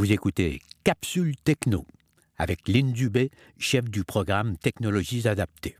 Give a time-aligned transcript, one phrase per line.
[0.00, 1.84] Vous écoutez Capsule Techno
[2.38, 5.76] avec Lynn Dubé, chef du programme Technologies adaptées.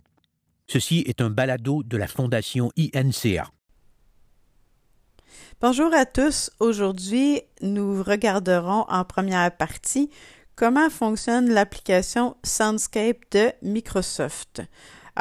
[0.66, 3.50] Ceci est un balado de la Fondation INCA.
[5.62, 6.50] Bonjour à tous.
[6.60, 10.10] Aujourd'hui, nous regarderons en première partie
[10.54, 14.60] comment fonctionne l'application Soundscape de Microsoft.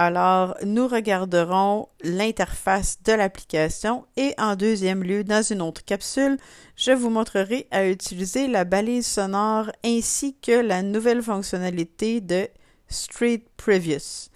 [0.01, 6.37] Alors, nous regarderons l'interface de l'application et en deuxième lieu, dans une autre capsule,
[6.77, 12.47] je vous montrerai à utiliser la balise sonore ainsi que la nouvelle fonctionnalité de
[12.87, 14.29] Street Previous.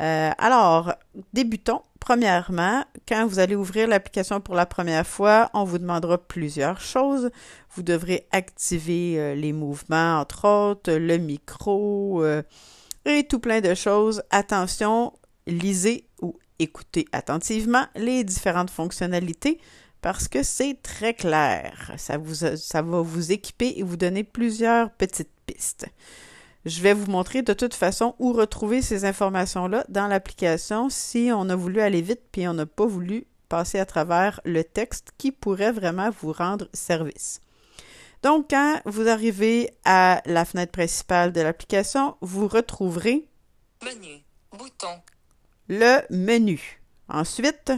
[0.00, 0.92] Euh, alors,
[1.32, 1.82] débutons.
[2.00, 7.30] Premièrement, quand vous allez ouvrir l'application pour la première fois, on vous demandera plusieurs choses.
[7.76, 12.42] Vous devrez activer euh, les mouvements, entre autres, le micro, euh,
[13.06, 14.22] et tout plein de choses.
[14.30, 15.12] Attention,
[15.46, 19.58] lisez ou écoutez attentivement les différentes fonctionnalités
[20.02, 21.92] parce que c'est très clair.
[21.96, 25.86] Ça, vous, va vous équiper et vous donner plusieurs petites pistes.
[26.64, 31.48] Je vais vous montrer de toute façon où retrouver ces informations-là dans l'application si on
[31.48, 35.30] a voulu aller vite puis on n'a pas voulu passer à travers le texte qui
[35.30, 37.40] pourrait vraiment vous rendre service.
[38.22, 43.28] Donc, quand vous arrivez à la fenêtre principale de l'application, vous retrouverez
[43.84, 44.22] Menu.
[44.52, 45.00] Bouton.
[45.68, 46.80] le menu.
[47.08, 47.72] Ensuite,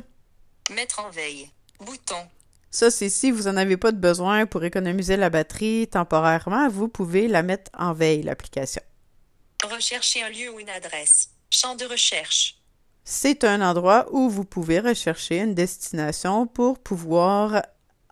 [0.74, 1.50] Mettre en veille.
[1.80, 2.28] Bouton.
[2.70, 6.88] ça c'est si vous n'en avez pas de besoin pour économiser la batterie temporairement, vous
[6.88, 8.82] pouvez la mettre en veille, l'application.
[9.64, 11.30] Rechercher un lieu ou une adresse.
[11.50, 12.60] Champ de recherche.
[13.04, 17.62] C'est un endroit où vous pouvez rechercher une destination pour pouvoir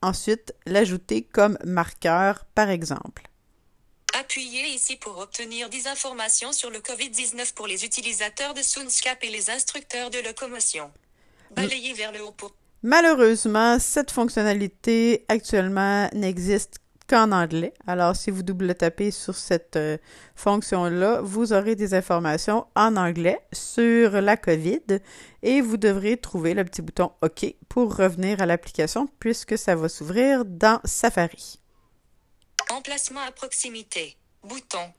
[0.06, 3.28] ensuite l'ajouter comme marqueur, par exemple.
[4.18, 9.30] Appuyez ici pour obtenir des informations sur le COVID-19 pour les utilisateurs de Soundscape et
[9.30, 10.90] les instructeurs de locomotion.
[11.50, 17.72] Balayez vers le haut pour Malheureusement, cette fonctionnalité actuellement n'existe qu'en anglais.
[17.86, 19.98] Alors, si vous double-tapez sur cette euh,
[20.34, 25.00] fonction-là, vous aurez des informations en anglais sur la COVID
[25.42, 29.88] et vous devrez trouver le petit bouton OK pour revenir à l'application puisque ça va
[29.88, 31.60] s'ouvrir dans Safari.
[32.70, 34.16] emplacement à proximité.
[34.42, 34.92] Bouton.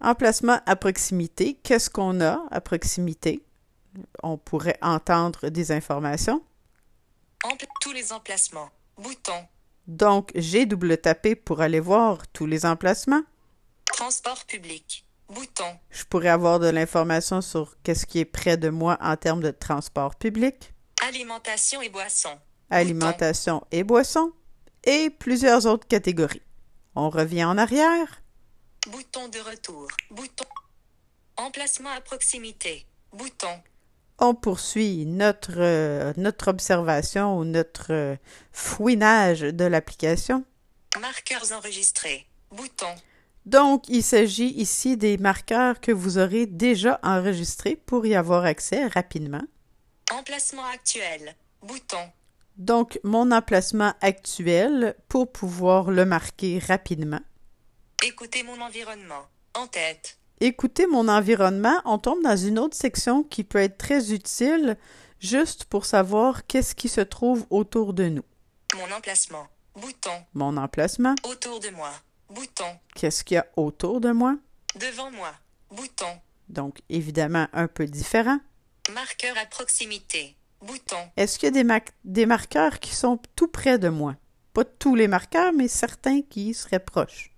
[0.00, 1.58] Emplacement à proximité.
[1.62, 3.44] Qu'est-ce qu'on a à proximité?
[4.22, 6.42] On pourrait entendre des informations.
[7.44, 8.70] Empl- tous les emplacements.
[8.96, 9.46] Bouton.
[9.86, 13.22] Donc, j'ai double-tapé pour aller voir tous les emplacements.
[13.86, 15.04] Transport public.
[15.28, 15.78] Bouton.
[15.90, 19.50] Je pourrais avoir de l'information sur qu'est-ce qui est près de moi en termes de
[19.52, 20.74] transport public,
[21.06, 22.38] Alimentation et boissons.
[22.68, 24.32] alimentation et boissons,
[24.84, 26.42] et plusieurs autres catégories.
[26.96, 28.22] On revient en arrière.
[28.88, 29.86] Bouton de retour.
[30.10, 30.44] Bouton.
[31.36, 32.86] Emplacement à proximité.
[33.12, 33.62] Bouton.
[34.22, 38.16] On poursuit notre, euh, notre observation ou notre euh,
[38.52, 40.44] fouinage de l'application.
[41.00, 42.26] Marqueurs enregistrés.
[42.50, 42.94] Bouton.
[43.46, 48.86] Donc, il s'agit ici des marqueurs que vous aurez déjà enregistrés pour y avoir accès
[48.88, 49.42] rapidement.
[50.12, 51.34] Emplacement actuel.
[51.62, 52.10] Bouton.
[52.58, 57.20] Donc, mon emplacement actuel pour pouvoir le marquer rapidement.
[58.04, 59.26] Écoutez mon environnement.
[59.54, 60.19] En tête.
[60.40, 64.76] Écoutez mon environnement, on tombe dans une autre section qui peut être très utile
[65.20, 68.24] juste pour savoir qu'est-ce qui se trouve autour de nous.
[68.76, 69.46] Mon emplacement.
[69.74, 70.24] Bouton.
[70.34, 71.90] Mon emplacement, Autour de moi.
[72.30, 72.78] Bouton.
[72.94, 74.36] qu'est-ce qu'il y a autour de moi,
[74.76, 75.32] Devant moi.
[75.70, 76.20] Bouton.
[76.48, 78.38] donc évidemment un peu différent.
[78.92, 80.36] Marqueur à proximité.
[80.62, 80.96] Bouton.
[81.16, 84.16] Est-ce qu'il y a des, ma- des marqueurs qui sont tout près de moi?
[84.52, 87.30] Pas tous les marqueurs, mais certains qui seraient proches.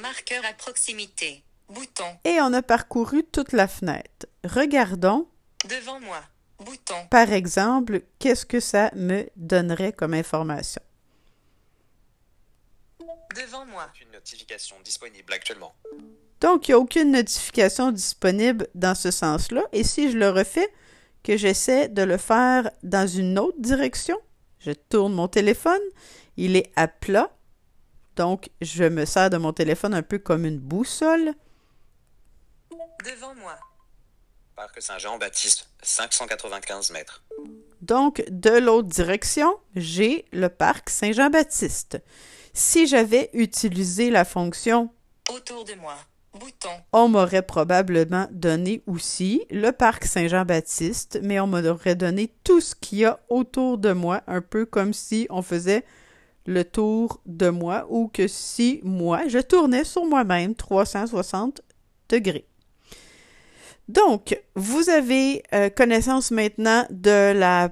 [0.00, 1.42] Marqueur à proximité.
[1.68, 2.18] Bouton.
[2.24, 4.26] Et on a parcouru toute la fenêtre.
[4.44, 5.28] Regardons,
[5.68, 6.20] Devant moi.
[6.58, 7.06] Bouton.
[7.10, 10.82] par exemple, qu'est-ce que ça me donnerait comme information?
[13.36, 13.88] Devant moi.
[14.00, 15.74] Une notification disponible actuellement.
[16.40, 19.64] Donc, il n'y a aucune notification disponible dans ce sens-là.
[19.72, 20.68] Et si je le refais,
[21.22, 24.16] que j'essaie de le faire dans une autre direction,
[24.60, 25.80] je tourne mon téléphone,
[26.36, 27.30] il est à plat.
[28.16, 31.34] Donc, je me sers de mon téléphone un peu comme une boussole.
[33.04, 33.56] Devant moi.
[34.56, 37.22] Parc Saint-Jean-Baptiste, 595 mètres.
[37.80, 42.02] Donc, de l'autre direction, j'ai le parc Saint-Jean-Baptiste.
[42.54, 44.90] Si j'avais utilisé la fonction
[45.32, 45.94] Autour de moi.
[46.34, 46.70] Bouton.
[46.92, 52.98] on m'aurait probablement donné aussi le parc Saint-Jean-Baptiste, mais on m'aurait donné tout ce qu'il
[52.98, 55.84] y a autour de moi, un peu comme si on faisait
[56.46, 61.62] le tour de moi ou que si moi, je tournais sur moi-même 360
[62.08, 62.47] degrés.
[63.88, 67.70] Donc, vous avez euh, connaissance maintenant de la,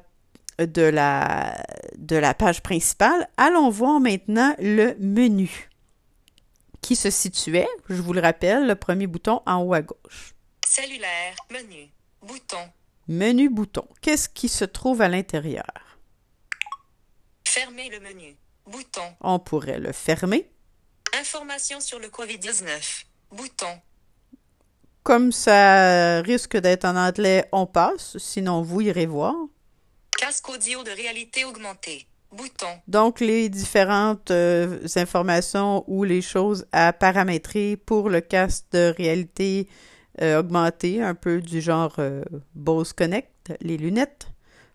[0.58, 1.62] de, la,
[1.98, 3.28] de la page principale.
[3.36, 5.68] Allons voir maintenant le menu.
[6.80, 10.34] qui se situait, je vous le rappelle, le premier bouton en haut à gauche.
[10.66, 11.88] Cellulaire, menu,
[12.22, 12.70] bouton,
[13.08, 13.86] Menu bouton.
[14.00, 15.64] Qu'est-ce qui se trouve à l'intérieur?
[17.44, 18.36] fermer le menu,
[18.66, 20.50] bouton, On pourrait le fermer.
[21.18, 23.80] information sur le Covid-19, bouton,
[25.06, 28.18] Comme ça risque d'être en anglais, on passe.
[28.18, 29.36] Sinon, vous irez voir.
[30.18, 36.92] casque audio de réalité augmentée, bouton, Donc, les différentes euh, informations ou les choses à
[36.92, 39.68] paramétrer pour le casque de réalité
[40.22, 42.24] euh, augmentée, un peu du genre euh,
[42.56, 44.26] Bose Connect, les lunettes.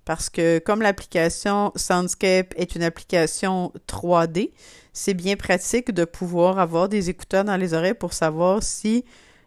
[0.06, 4.52] Parce que comme l'application Soundscape est une application 3D,
[4.94, 9.04] c'est bien pratique de pouvoir avoir des écouteurs dans les oreilles pour savoir si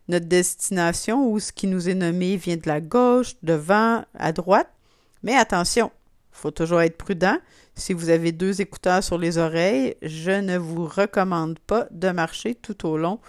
[0.08, 4.70] notre destination ou ce qui nous est nommé vient de la gauche, devant, à droite.
[5.22, 5.90] Mais attention,
[6.32, 7.38] il faut toujours être prudent.
[7.74, 12.54] Si vous avez deux écouteurs sur les oreilles, je ne vous recommande pas de marcher
[12.54, 13.20] tout au long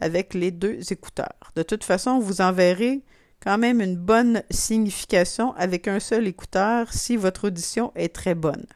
[0.00, 1.52] avec les deux écouteurs.
[1.56, 3.02] De toute façon, vous enverrez
[3.42, 8.66] quand même une bonne signification avec un seul écouteur si votre audition est très bonne.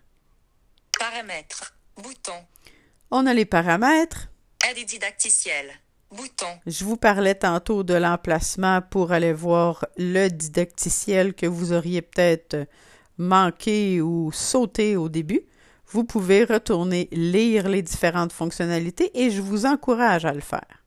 [0.98, 2.38] paramètres, bouton,
[3.10, 4.28] On a les paramètres.
[4.68, 5.70] aide didacticielle,
[6.10, 12.02] bouton, Je vous parlais tantôt de l'emplacement pour aller voir le didacticiel que vous auriez
[12.02, 12.66] peut-être
[13.18, 15.42] manqué ou sauté au début.
[15.86, 20.84] Vous pouvez retourner lire les différentes fonctionnalités et je vous encourage à le faire.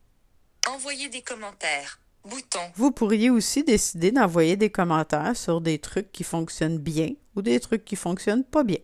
[0.67, 6.23] envoyer des commentaires, bouton, Vous pourriez aussi décider d'envoyer des commentaires sur des trucs qui
[6.23, 8.77] fonctionnent bien ou des trucs qui fonctionnent pas bien.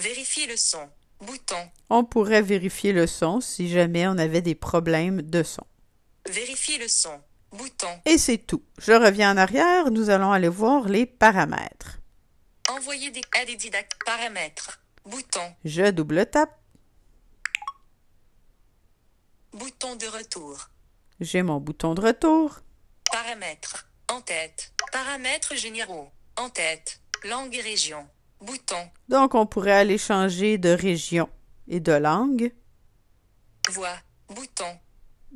[0.00, 0.88] vérifier le son,
[1.22, 5.64] bouton, On pourrait vérifier le son si jamais on avait des problèmes de son.
[6.28, 7.20] vérifier le son,
[7.52, 8.62] bouton, Et c'est tout.
[8.78, 11.98] Je reviens en arrière, nous allons aller voir les paramètres.
[12.68, 13.22] envoyer des
[13.56, 16.58] didactiques, paramètres, bouton, Je double tape,
[19.52, 20.68] bouton de retour,
[21.20, 22.60] j'ai mon bouton de retour,
[23.10, 28.06] paramètres, en tête, paramètres généraux, en tête, langue et région,
[28.42, 31.28] bouton, Donc, on pourrait aller changer de région
[31.68, 32.52] et de langue.
[33.70, 33.96] voix,
[34.28, 34.78] bouton,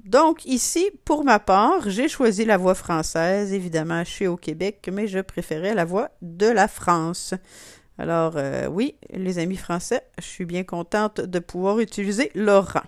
[0.05, 3.53] Donc, ici, pour ma part, j'ai choisi la voix française.
[3.53, 7.35] Évidemment, je suis au Québec, mais je préférais la voix de la France.
[7.99, 12.83] Alors, euh, oui, les amis français, je suis bien contente de pouvoir utiliser Laurent.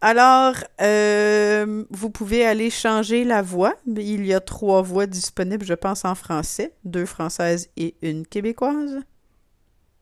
[0.00, 3.74] Alors, euh, vous pouvez aller changer la voix.
[3.86, 9.00] Il y a trois voix disponibles, je pense, en français, deux françaises et une québécoise.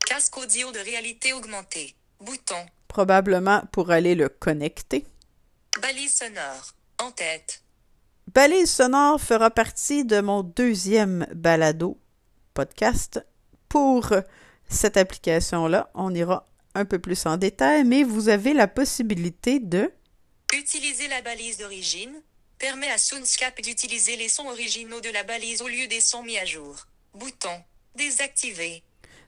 [0.07, 5.05] Casque audio de réalité augmentée, bouton, Probablement pour aller le connecter.
[5.83, 7.63] balise sonore, en tête,
[8.33, 11.99] Balise sonore fera partie de mon deuxième balado
[12.55, 13.25] podcast.
[13.69, 14.13] Pour
[14.69, 19.93] cette application-là, on ira un peu plus en détail, mais vous avez la possibilité de
[20.55, 22.23] Utiliser la balise d'origine
[22.59, 26.39] permet à Soundscape d'utiliser les sons originaux de la balise au lieu des sons mis
[26.39, 26.77] à jour.
[27.13, 27.63] Bouton.
[27.97, 28.83] Désactiver.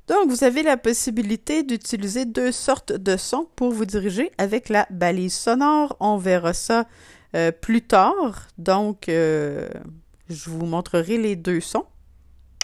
[0.08, 4.86] Donc, vous avez la possibilité d'utiliser deux sortes de sons pour vous diriger avec la
[4.88, 5.98] balise sonore.
[6.00, 6.86] On verra ça
[7.36, 8.48] euh, plus tard.
[8.56, 9.68] Donc, euh,
[10.30, 11.84] je vous montrerai les deux sons.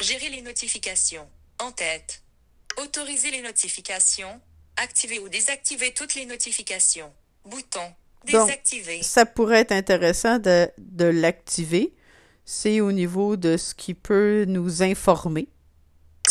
[0.03, 1.29] Gérer les notifications.
[1.63, 2.23] En tête.
[2.83, 4.41] Autoriser les notifications.
[4.79, 7.13] Activer ou désactiver toutes les notifications.
[7.45, 7.93] Bouton.
[8.33, 9.03] Donc, Désactiver.
[9.03, 11.93] Ça pourrait être intéressant de, de l'activer.
[12.47, 15.49] C'est au niveau de ce qui peut nous informer.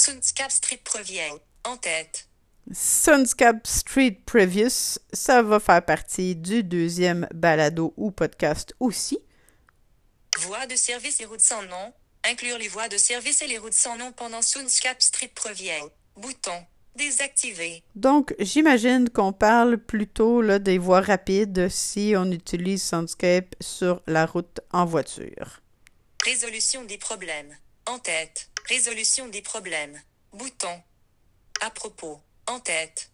[0.06, 1.40] Soundscape Street Preview.
[1.64, 2.28] En tête.
[2.74, 9.20] Sunscape Street Previous, ça va faire partie du deuxième balado ou podcast aussi.
[10.40, 11.94] Voix de service et routes sans nom.
[12.26, 15.90] Inclure les voix de service et les routes sans nom pendant Soundscape Street Preview.
[16.18, 16.66] Bouton.
[16.98, 17.82] Désactiver.
[17.96, 24.26] Donc, j'imagine qu'on parle plutôt là, des voies rapides si on utilise Soundscape sur la
[24.26, 25.62] route en voiture.
[26.26, 27.56] Résolution des problèmes.
[27.86, 28.50] En tête.
[28.68, 30.00] Résolution des problèmes.
[30.32, 30.82] Bouton.
[31.62, 32.20] À propos.
[32.48, 33.10] En tête.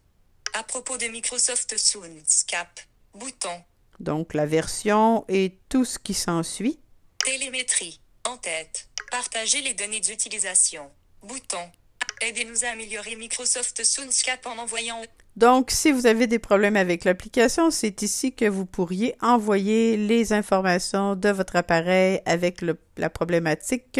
[0.53, 2.79] À propos de Microsoft Soundscape.
[3.13, 3.61] Bouton.
[3.99, 6.79] Donc, la version et tout ce qui s'ensuit.
[7.23, 7.99] Télémétrie.
[8.27, 8.87] En tête.
[9.11, 10.89] Partager les données d'utilisation.
[11.23, 11.69] Bouton.
[12.21, 15.01] Aidez-nous à améliorer Microsoft Soundscape en envoyant
[15.35, 20.33] Donc, si vous avez des problèmes avec l'application, c'est ici que vous pourriez envoyer les
[20.33, 23.99] informations de votre appareil avec le- la problématique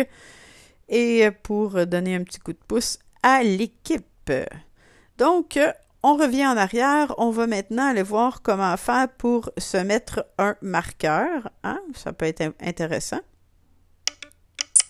[0.90, 4.32] et pour donner un petit coup de pouce à l'équipe.
[5.18, 5.60] Donc,
[6.04, 7.14] on revient en arrière.
[7.18, 11.50] On va maintenant aller voir comment faire pour se mettre un marqueur.
[11.64, 11.82] Hein?
[11.96, 13.20] Ça peut être in- intéressant.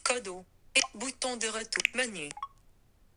[0.03, 0.45] Codo.
[0.75, 1.83] Et bouton de retour.
[1.95, 2.29] Menu.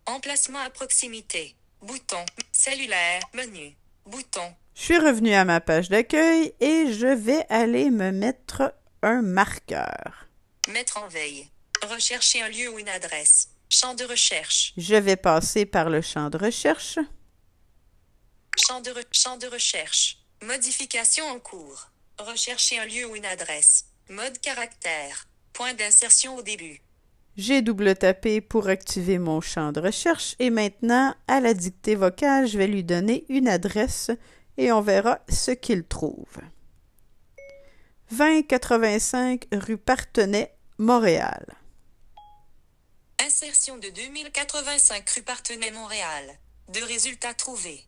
[0.07, 1.55] Emplacement à proximité.
[1.81, 2.25] Bouton.
[2.51, 3.21] Cellulaire.
[3.35, 3.77] Menu.
[4.07, 4.55] Bouton.
[4.75, 10.29] Je suis revenu à ma page d'accueil et je vais aller me mettre un marqueur.
[10.73, 11.51] Mettre en veille.
[11.89, 13.49] Rechercher un lieu ou une adresse.
[13.69, 14.73] Champ de recherche.
[14.77, 16.99] Je vais passer par le champ de recherche.
[18.57, 20.19] Champ de, re- champ de recherche.
[20.43, 21.89] Modification en cours.
[22.19, 23.87] Rechercher un lieu ou une adresse.
[24.11, 25.27] Mode caractère.
[25.53, 26.81] Point d'insertion au début.
[27.37, 32.47] J'ai double tapé pour activer mon champ de recherche et maintenant, à la dictée vocale,
[32.47, 34.11] je vais lui donner une adresse
[34.59, 36.37] et on verra ce qu'il trouve.
[38.11, 41.47] 2085 rue Partenay, Montréal.
[43.25, 46.25] Insertion de 2085 rue Partenay, Montréal.
[46.73, 47.85] Deux résultats trouvés.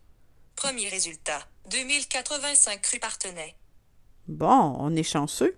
[0.55, 1.45] Premier résultat.
[1.69, 3.53] 2085 rue Partenay.
[4.29, 5.57] Bon, on est chanceux.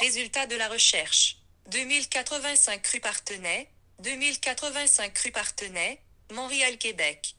[0.00, 1.42] Résultat de la recherche.
[1.72, 3.68] 2085 rue Partenay.
[4.04, 5.98] 2085 rue Partenay.
[6.32, 7.34] Montréal, Québec.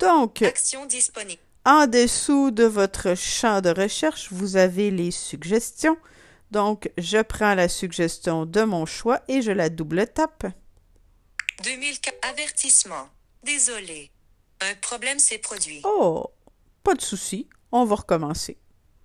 [0.00, 1.40] Donc, Action disponible.
[1.64, 5.96] En dessous de votre champ de recherche, vous avez les suggestions.
[6.50, 10.48] Donc, je prends la suggestion de mon choix et je la double tape.
[11.62, 13.08] 2004 Avertissement.
[13.42, 14.10] Désolé.
[14.60, 15.80] Un problème s'est produit.
[15.84, 16.30] Oh,
[16.82, 18.56] pas de souci, on va recommencer.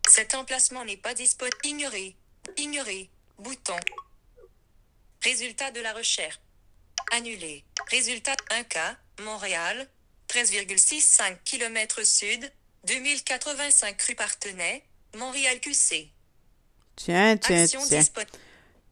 [0.09, 1.57] Cet emplacement n'est pas disponible.
[1.63, 2.15] Ignorer.
[2.57, 3.09] Ignorer.
[3.39, 3.77] Bouton.
[5.23, 6.39] Résultat de la recherche.
[7.11, 7.63] Annulé.
[7.89, 8.95] Résultat 1K.
[9.23, 9.87] Montréal.
[10.29, 12.51] 13,65 km sud.
[12.85, 14.83] 2085 rue Partenay.
[15.17, 16.09] Montréal QC.
[16.95, 18.03] Tiens, tiens, Action tiens.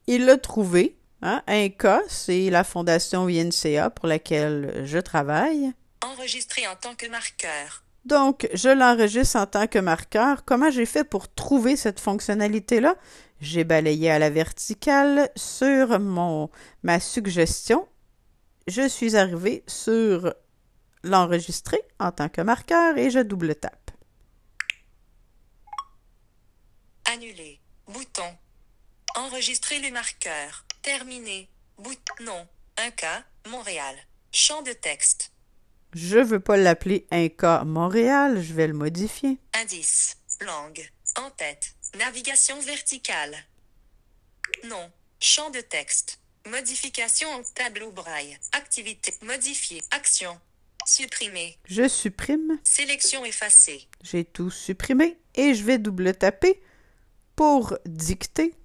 [0.08, 0.96] Il l'a trouvé.
[1.22, 1.44] Hein?
[1.48, 5.72] Un cas, c'est la fondation INCA pour laquelle je travaille.
[6.04, 7.84] Enregistré en tant que marqueur.
[8.06, 10.44] Donc, je l'enregistre en tant que marqueur.
[10.44, 12.96] Comment j'ai fait pour trouver cette fonctionnalité-là?
[13.40, 16.50] J'ai balayé à la verticale sur mon,
[16.82, 17.88] ma suggestion.
[18.68, 20.34] Je suis arrivé sur
[21.04, 23.92] l'enregistrer en tant que marqueur et je double tape.
[27.12, 27.60] Annulé.
[27.88, 28.38] Bouton.
[29.16, 30.66] Enregistrer le marqueur.
[30.82, 31.50] Terminé.
[31.78, 32.14] Bouton.
[32.22, 32.48] Non.
[32.78, 33.24] 1K.
[33.50, 33.96] Montréal.
[34.32, 35.32] Champ de texte.
[35.94, 39.38] Je veux pas l'appeler un cas Montréal, je vais le modifier.
[39.54, 40.18] Indice.
[40.42, 40.90] Langue.
[41.18, 41.76] En tête.
[42.00, 43.36] Navigation verticale.
[44.66, 44.90] Non.
[45.20, 46.20] Champ de texte.
[46.50, 48.38] Modification en tableau braille.
[48.54, 49.14] Activité.
[49.24, 49.82] Modifier.
[49.92, 50.40] Action.
[50.88, 51.58] Supprimer.
[51.66, 53.88] Je supprime, Sélection effacée.
[54.02, 56.60] j'ai tout supprimé et je vais double taper
[57.36, 58.56] pour dicter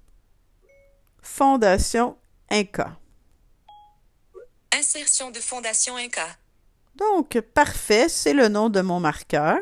[1.37, 2.17] Fondation
[2.51, 2.97] Inca.
[4.73, 6.27] Insertion de fondation Inca.
[6.95, 9.61] Donc, parfait, c'est le nom de mon marqueur.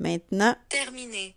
[0.00, 1.36] Maintenant, Terminé.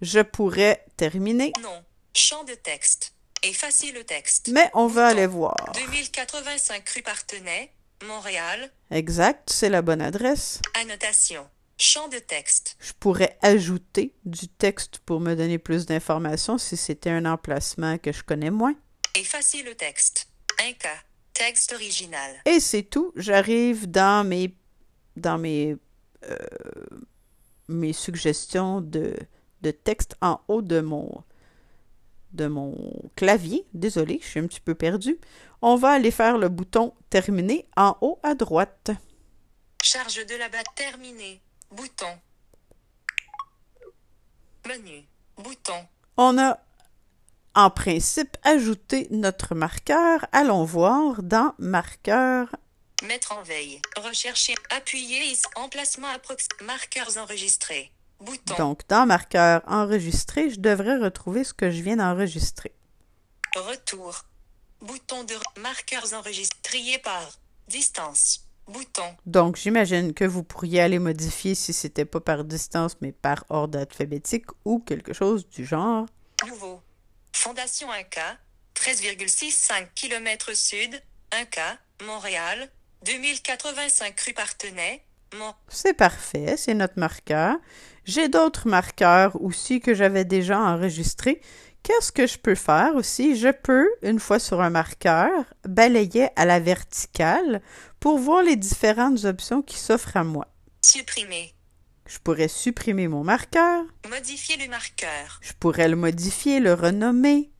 [0.00, 1.84] je pourrais terminer, Non.
[2.14, 3.12] Champ de texte.
[3.42, 4.48] Effacer le texte.
[4.52, 5.18] mais on va Bouton.
[5.18, 5.72] aller voir.
[5.74, 7.72] 2085 rue Partenay,
[8.06, 8.70] Montréal.
[8.90, 10.60] Exact, c'est la bonne adresse.
[10.80, 11.46] Annotation.
[11.82, 12.76] Champ de texte.
[12.78, 18.12] Je pourrais ajouter du texte pour me donner plus d'informations si c'était un emplacement que
[18.12, 18.74] je connais moins.
[19.14, 20.28] Effacer le texte.
[20.60, 20.92] Inca.
[21.32, 22.36] Texte original.
[22.44, 23.14] Et c'est tout.
[23.16, 24.54] J'arrive dans mes
[25.16, 25.74] dans mes
[26.28, 26.36] euh,
[27.68, 29.16] mes suggestions de,
[29.62, 31.24] de texte en haut de mon
[32.32, 32.76] de mon
[33.16, 33.64] clavier.
[33.72, 35.18] Désolé, je suis un petit peu perdu.
[35.62, 38.90] On va aller faire le bouton terminer en haut à droite.
[39.82, 41.40] Charge de la batte terminée.
[41.70, 42.18] Bouton.
[44.66, 45.04] Menu.
[45.36, 45.86] Bouton.
[46.16, 46.58] On a
[47.54, 50.26] en principe ajouté notre marqueur.
[50.32, 52.48] Allons voir dans marqueur.
[53.04, 53.80] Mettre en veille.
[53.96, 54.54] Rechercher.
[54.70, 55.36] Appuyer.
[55.54, 56.66] Emplacement approximatif.
[56.66, 57.92] Marqueurs enregistrés.
[58.20, 58.54] Bouton.
[58.56, 62.74] Donc dans marqueur enregistré, je devrais retrouver ce que je viens d'enregistrer.
[63.56, 64.24] Retour.
[64.80, 66.98] Bouton de marqueurs enregistrés.
[67.02, 67.30] Par
[67.68, 68.49] distance.
[68.70, 69.16] Bouton.
[69.26, 73.78] Donc, j'imagine que vous pourriez aller modifier si c'était pas par distance, mais par ordre
[73.78, 76.06] alphabétique ou quelque chose du genre.
[76.46, 76.80] Nouveau.
[77.32, 78.20] Fondation 1K.
[78.74, 81.00] 13,65 km sud.
[81.32, 81.60] 1K.
[82.06, 82.70] Montréal.
[83.04, 85.02] 2085 rue Partenay.
[85.38, 85.54] Mont.
[85.68, 87.56] C'est parfait, c'est notre marqueur.
[88.04, 91.40] J'ai d'autres marqueurs aussi que j'avais déjà enregistrés.
[91.82, 93.36] Qu'est-ce que je peux faire aussi?
[93.36, 95.30] Je peux, une fois sur un marqueur,
[95.64, 97.62] balayer à la verticale
[98.00, 100.46] pour voir les différentes options qui s'offrent à moi.
[100.82, 101.54] Supprimer.
[102.06, 105.38] Je pourrais supprimer mon marqueur, Modifier le marqueur.
[105.42, 107.50] je pourrais le modifier, le renommer,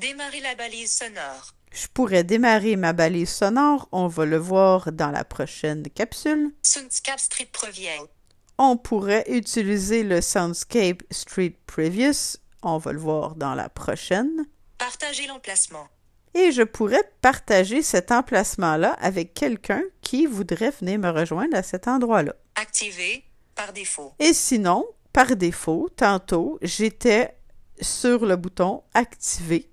[0.00, 1.54] Démarrer la balise sonore.
[1.70, 6.50] je pourrais démarrer ma balise sonore, on va le voir dans la prochaine capsule.
[6.62, 8.08] Soundscape Street Previous.
[8.58, 14.46] On pourrait utiliser le Soundscape Street Previous, on va le voir dans la prochaine.
[14.78, 15.86] Partager l'emplacement.
[16.34, 21.88] Et je pourrais partager cet emplacement-là avec quelqu'un qui voudrait venir me rejoindre à cet
[21.88, 22.34] endroit-là.
[22.54, 23.24] Activer.
[23.54, 24.14] Par défaut.
[24.18, 27.36] Et sinon, par défaut, tantôt, j'étais
[27.80, 29.68] sur le bouton Activer.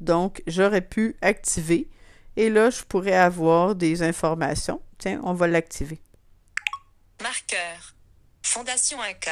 [0.00, 1.88] Donc, j'aurais pu activer
[2.36, 4.82] et là, je pourrais avoir des informations.
[4.98, 6.00] Tiens, on va l'activer.
[7.22, 7.94] Marqueur.
[8.42, 9.30] Fondation 1K.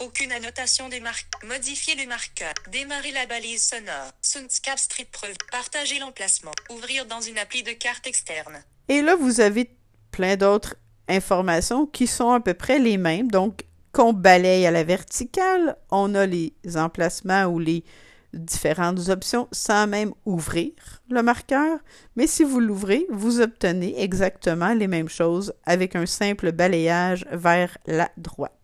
[0.00, 1.26] Aucune annotation des marques.
[1.46, 2.52] Modifier les marqueurs.
[2.70, 4.12] Démarrer la balise sonore.
[4.20, 5.36] Soundscape Street Preuve.
[5.50, 6.52] Partager l'emplacement.
[6.70, 8.62] Ouvrir dans une appli de carte externe.
[8.88, 9.70] Et là, vous avez
[10.10, 10.76] plein d'autres
[11.08, 13.30] informations qui sont à peu près les mêmes.
[13.30, 13.62] Donc,
[13.92, 17.82] qu'on balaye à la verticale, on a les emplacements ou les
[18.34, 20.72] différentes options sans même ouvrir
[21.08, 21.78] le marqueur,
[22.16, 27.78] mais si vous l'ouvrez, vous obtenez exactement les mêmes choses avec un simple balayage vers
[27.86, 28.55] la droite.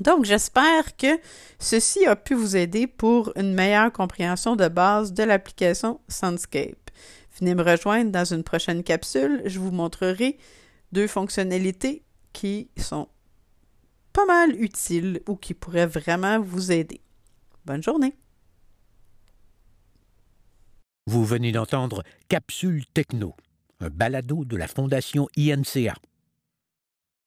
[0.00, 1.20] Donc, j'espère que
[1.58, 6.90] ceci a pu vous aider pour une meilleure compréhension de base de l'application Soundscape.
[7.38, 9.42] Venez me rejoindre dans une prochaine capsule.
[9.44, 10.38] Je vous montrerai
[10.92, 13.08] deux fonctionnalités qui sont
[14.12, 17.00] pas mal utiles ou qui pourraient vraiment vous aider.
[17.64, 18.14] Bonne journée!
[21.06, 23.34] Vous venez d'entendre Capsule Techno,
[23.80, 25.94] un balado de la Fondation INCA.